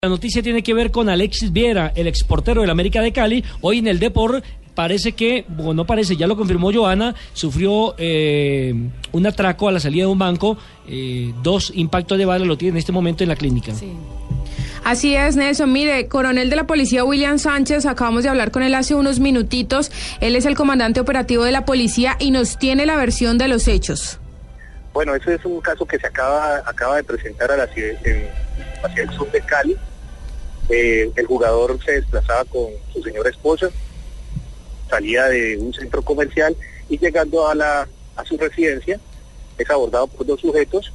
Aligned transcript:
La 0.00 0.08
noticia 0.08 0.44
tiene 0.44 0.62
que 0.62 0.74
ver 0.74 0.92
con 0.92 1.08
Alexis 1.08 1.52
Viera, 1.52 1.92
el 1.96 2.06
exportero 2.06 2.60
del 2.60 2.70
América 2.70 3.02
de 3.02 3.12
Cali. 3.12 3.42
Hoy 3.62 3.78
en 3.78 3.88
el 3.88 3.98
Depor 3.98 4.44
parece 4.76 5.10
que, 5.10 5.44
bueno, 5.48 5.74
no 5.74 5.86
parece, 5.86 6.16
ya 6.16 6.28
lo 6.28 6.36
confirmó 6.36 6.72
Joana, 6.72 7.16
sufrió 7.32 7.96
eh, 7.98 8.72
un 9.10 9.26
atraco 9.26 9.66
a 9.68 9.72
la 9.72 9.80
salida 9.80 10.04
de 10.04 10.12
un 10.12 10.18
banco, 10.20 10.56
eh, 10.86 11.32
dos 11.42 11.72
impactos 11.74 12.16
de 12.16 12.26
bala 12.26 12.44
lo 12.44 12.56
tiene 12.56 12.74
en 12.74 12.76
este 12.76 12.92
momento 12.92 13.24
en 13.24 13.28
la 13.30 13.34
clínica. 13.34 13.74
Sí. 13.74 13.92
Así 14.84 15.16
es, 15.16 15.34
Nelson. 15.34 15.72
Mire, 15.72 16.06
coronel 16.06 16.48
de 16.48 16.54
la 16.54 16.68
policía 16.68 17.02
William 17.04 17.40
Sánchez, 17.40 17.84
acabamos 17.84 18.22
de 18.22 18.28
hablar 18.28 18.52
con 18.52 18.62
él 18.62 18.76
hace 18.76 18.94
unos 18.94 19.18
minutitos. 19.18 19.90
Él 20.20 20.36
es 20.36 20.46
el 20.46 20.54
comandante 20.54 21.00
operativo 21.00 21.42
de 21.42 21.50
la 21.50 21.64
policía 21.64 22.14
y 22.20 22.30
nos 22.30 22.56
tiene 22.56 22.86
la 22.86 22.94
versión 22.96 23.36
de 23.36 23.48
los 23.48 23.66
hechos. 23.66 24.20
Bueno, 24.94 25.16
ese 25.16 25.34
es 25.34 25.44
un 25.44 25.60
caso 25.60 25.84
que 25.84 25.98
se 25.98 26.06
acaba, 26.06 26.58
acaba 26.64 26.94
de 26.98 27.02
presentar 27.02 27.50
a 27.50 27.56
la, 27.56 27.66
ciudad- 27.66 27.98
en- 28.06 28.28
hacia 28.84 29.02
el 29.02 29.10
sur 29.10 29.28
de 29.32 29.40
Cali. 29.40 29.76
Eh, 30.68 31.10
el 31.16 31.26
jugador 31.26 31.82
se 31.84 31.92
desplazaba 31.92 32.44
con 32.44 32.66
su 32.92 33.02
señora 33.02 33.30
esposa, 33.30 33.70
salía 34.88 35.26
de 35.26 35.56
un 35.56 35.72
centro 35.72 36.02
comercial 36.02 36.56
y 36.88 36.98
llegando 36.98 37.48
a, 37.48 37.54
la, 37.54 37.88
a 38.16 38.24
su 38.24 38.36
residencia 38.36 39.00
es 39.58 39.70
abordado 39.70 40.06
por 40.06 40.26
dos 40.26 40.40
sujetos 40.40 40.92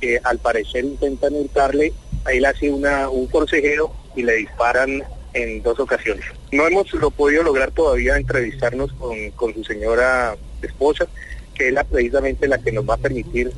que 0.00 0.20
al 0.22 0.38
parecer 0.38 0.84
intentan 0.84 1.34
hurtarle, 1.34 1.92
ahí 2.24 2.40
le 2.40 2.46
hace 2.46 2.70
una, 2.70 3.08
un 3.08 3.28
forcejeo 3.28 3.92
y 4.16 4.22
le 4.22 4.36
disparan 4.36 5.02
en 5.34 5.62
dos 5.62 5.78
ocasiones. 5.78 6.24
No 6.52 6.66
hemos 6.66 6.92
lo 6.94 7.10
podido 7.10 7.42
lograr 7.42 7.70
todavía 7.70 8.16
entrevistarnos 8.16 8.92
con, 8.94 9.30
con 9.32 9.54
su 9.54 9.64
señora 9.64 10.36
esposa, 10.62 11.06
que 11.54 11.68
es 11.68 11.74
la, 11.74 11.84
precisamente 11.84 12.48
la 12.48 12.58
que 12.58 12.72
nos 12.72 12.88
va 12.88 12.94
a 12.94 12.98
permitir 12.98 13.52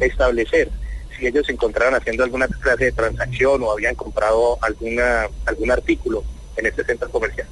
establecer 0.00 0.70
si 1.18 1.26
ellos 1.26 1.46
se 1.46 1.52
encontraron 1.52 1.94
haciendo 1.94 2.24
alguna 2.24 2.46
clase 2.48 2.86
de 2.86 2.92
transacción 2.92 3.62
o 3.62 3.72
habían 3.72 3.94
comprado 3.94 4.58
alguna 4.62 5.28
algún 5.46 5.70
artículo 5.70 6.24
en 6.56 6.66
este 6.66 6.84
centro 6.84 7.10
comercial. 7.10 7.46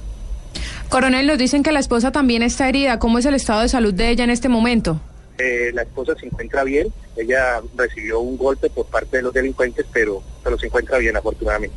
Coronel, 0.89 1.27
nos 1.27 1.37
dicen 1.37 1.63
que 1.63 1.71
la 1.71 1.79
esposa 1.79 2.11
también 2.11 2.43
está 2.43 2.69
herida. 2.69 2.97
¿Cómo 2.99 3.19
es 3.19 3.25
el 3.25 3.35
estado 3.35 3.61
de 3.61 3.69
salud 3.69 3.93
de 3.93 4.09
ella 4.09 4.23
en 4.23 4.29
este 4.29 4.47
momento? 4.47 5.01
Eh, 5.37 5.71
la 5.73 5.83
esposa 5.83 6.15
se 6.19 6.25
encuentra 6.25 6.63
bien, 6.63 6.91
ella 7.15 7.61
recibió 7.75 8.19
un 8.19 8.37
golpe 8.37 8.71
por 8.71 8.87
parte 8.87 9.17
de 9.17 9.23
los 9.23 9.33
delincuentes, 9.33 9.85
pero, 9.93 10.23
se 10.59 10.65
encuentra 10.65 10.97
bien 10.97 11.15
afortunadamente. 11.15 11.75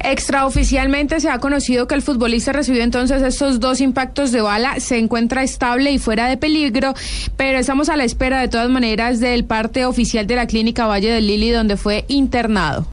Extraoficialmente 0.00 1.20
se 1.20 1.28
ha 1.28 1.38
conocido 1.38 1.86
que 1.86 1.94
el 1.94 2.02
futbolista 2.02 2.52
recibió 2.52 2.82
entonces 2.82 3.22
estos 3.22 3.60
dos 3.60 3.80
impactos 3.80 4.32
de 4.32 4.40
bala, 4.40 4.80
se 4.80 4.98
encuentra 4.98 5.42
estable 5.42 5.90
y 5.90 5.98
fuera 5.98 6.28
de 6.28 6.36
peligro, 6.36 6.94
pero 7.36 7.58
estamos 7.58 7.88
a 7.88 7.96
la 7.96 8.04
espera 8.04 8.40
de 8.40 8.48
todas 8.48 8.68
maneras 8.68 9.20
del 9.20 9.44
parte 9.44 9.84
oficial 9.84 10.26
de 10.26 10.36
la 10.36 10.46
clínica 10.46 10.86
Valle 10.86 11.10
del 11.10 11.26
Lili 11.26 11.50
donde 11.50 11.76
fue 11.76 12.04
internado. 12.08 12.86